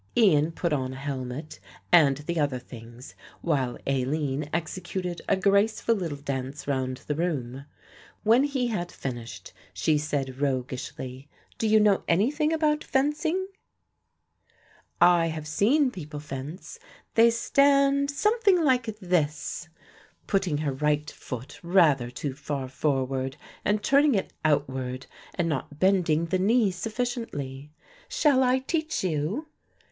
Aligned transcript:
Ian 0.17 0.51
put 0.51 0.73
on 0.73 0.93
a 0.93 0.95
helmet 0.95 1.59
and 1.91 2.17
the 2.17 2.39
other 2.39 2.57
things 2.57 3.13
while 3.41 3.77
Aline 3.85 4.49
executed 4.51 5.21
a 5.29 5.37
graceful 5.37 5.93
little 5.93 6.17
dance 6.17 6.67
round 6.67 7.01
the 7.05 7.13
room. 7.13 7.65
When 8.23 8.43
he 8.45 8.69
had 8.69 8.91
finished 8.91 9.53
she 9.75 9.99
said 9.99 10.41
roguishly, 10.41 11.29
"Do 11.59 11.67
you 11.67 11.79
know 11.79 12.03
anything 12.07 12.51
about 12.51 12.83
fencing? 12.83 13.45
I 14.99 15.27
have 15.27 15.45
seen 15.47 15.91
people 15.91 16.19
fence. 16.19 16.79
They 17.13 17.29
stand 17.29 18.09
something 18.09 18.59
like 18.59 18.87
this," 19.01 19.69
putting 20.25 20.57
her 20.65 20.73
right 20.73 21.11
foot 21.11 21.59
rather 21.61 22.09
too 22.09 22.33
far 22.33 22.67
forward 22.67 23.37
and 23.63 23.83
turning 23.83 24.15
it 24.15 24.33
outward 24.43 25.05
and 25.35 25.47
not 25.47 25.77
bending 25.77 26.25
the 26.25 26.39
knee 26.39 26.71
sufficiently. 26.71 27.71
"Shall 28.09 28.41
I 28.41 28.57
teach 28.57 29.03
you?" 29.03 29.45